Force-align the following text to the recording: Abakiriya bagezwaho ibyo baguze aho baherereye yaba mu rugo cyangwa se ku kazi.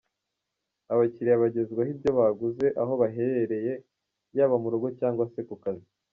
Abakiriya 0.93 1.41
bagezwaho 1.43 1.89
ibyo 1.93 2.09
baguze 2.19 2.65
aho 2.81 2.93
baherereye 3.01 3.73
yaba 4.37 4.55
mu 4.63 4.67
rugo 4.73 4.87
cyangwa 4.99 5.25
se 5.35 5.41
ku 5.49 5.55
kazi. 5.65 5.87